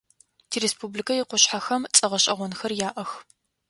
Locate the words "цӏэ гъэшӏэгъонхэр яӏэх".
1.95-3.11